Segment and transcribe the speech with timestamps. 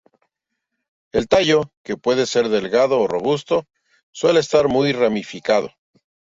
[1.11, 3.67] El tallo, que puede ser delgado o robusto,
[4.11, 5.75] suele estar muy ramificado.